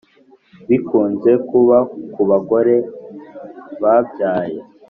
Bikunze 0.69 1.31
kuba 1.49 1.77
kubagore 2.13 2.75
babyaye 3.81 4.59